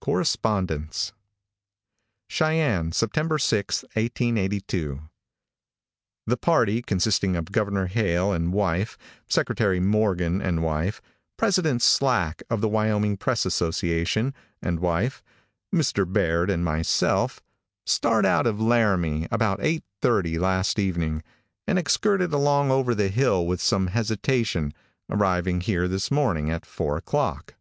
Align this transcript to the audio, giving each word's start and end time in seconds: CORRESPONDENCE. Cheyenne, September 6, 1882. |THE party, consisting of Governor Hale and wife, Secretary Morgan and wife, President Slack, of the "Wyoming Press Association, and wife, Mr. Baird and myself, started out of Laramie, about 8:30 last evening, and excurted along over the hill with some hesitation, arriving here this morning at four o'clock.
CORRESPONDENCE. 0.00 1.12
Cheyenne, 2.28 2.90
September 2.90 3.38
6, 3.38 3.84
1882. 3.94 5.02
|THE 6.26 6.36
party, 6.36 6.82
consisting 6.82 7.36
of 7.36 7.52
Governor 7.52 7.86
Hale 7.86 8.32
and 8.32 8.52
wife, 8.52 8.98
Secretary 9.28 9.78
Morgan 9.78 10.40
and 10.42 10.64
wife, 10.64 11.00
President 11.36 11.80
Slack, 11.80 12.42
of 12.50 12.60
the 12.60 12.66
"Wyoming 12.66 13.16
Press 13.16 13.46
Association, 13.46 14.34
and 14.60 14.80
wife, 14.80 15.22
Mr. 15.72 16.12
Baird 16.12 16.50
and 16.50 16.64
myself, 16.64 17.40
started 17.86 18.26
out 18.26 18.48
of 18.48 18.60
Laramie, 18.60 19.28
about 19.30 19.60
8:30 19.60 20.40
last 20.40 20.76
evening, 20.80 21.22
and 21.68 21.78
excurted 21.78 22.32
along 22.32 22.72
over 22.72 22.96
the 22.96 23.06
hill 23.10 23.46
with 23.46 23.60
some 23.60 23.86
hesitation, 23.86 24.74
arriving 25.08 25.60
here 25.60 25.86
this 25.86 26.10
morning 26.10 26.50
at 26.50 26.66
four 26.66 26.96
o'clock. 26.96 27.54